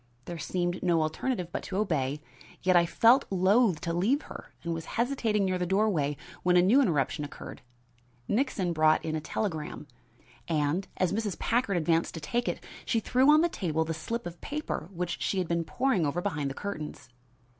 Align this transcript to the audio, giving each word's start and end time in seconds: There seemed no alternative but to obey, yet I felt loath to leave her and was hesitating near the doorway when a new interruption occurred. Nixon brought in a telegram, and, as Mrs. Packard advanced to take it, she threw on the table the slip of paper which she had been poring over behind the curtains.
There 0.25 0.39
seemed 0.39 0.81
no 0.81 1.03
alternative 1.03 1.49
but 1.51 1.61
to 1.61 1.77
obey, 1.77 2.23
yet 2.63 2.75
I 2.75 2.87
felt 2.87 3.25
loath 3.29 3.79
to 3.81 3.93
leave 3.93 4.23
her 4.23 4.51
and 4.63 4.73
was 4.73 4.85
hesitating 4.97 5.45
near 5.45 5.59
the 5.59 5.67
doorway 5.67 6.17
when 6.41 6.57
a 6.57 6.61
new 6.63 6.81
interruption 6.81 7.23
occurred. 7.23 7.61
Nixon 8.27 8.73
brought 8.73 9.05
in 9.05 9.15
a 9.15 9.21
telegram, 9.21 9.85
and, 10.47 10.87
as 10.97 11.13
Mrs. 11.13 11.37
Packard 11.37 11.77
advanced 11.77 12.15
to 12.15 12.19
take 12.19 12.47
it, 12.47 12.63
she 12.83 12.99
threw 12.99 13.29
on 13.29 13.41
the 13.41 13.47
table 13.47 13.85
the 13.85 13.93
slip 13.93 14.25
of 14.25 14.41
paper 14.41 14.89
which 14.91 15.21
she 15.21 15.37
had 15.37 15.47
been 15.47 15.63
poring 15.63 16.03
over 16.07 16.19
behind 16.19 16.49
the 16.49 16.55
curtains. 16.55 17.09